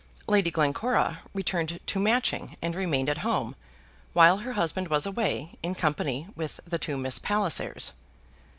[0.27, 3.55] Lady Glencora returned to Matching and remained at home,
[4.13, 7.91] while her husband was away, in company with the two Miss Pallisers.